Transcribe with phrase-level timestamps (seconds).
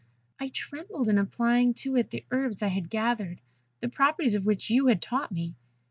[0.39, 3.39] I trembled in applying to it the herbs I had gathered,
[3.81, 5.53] the properties of which you had taught me.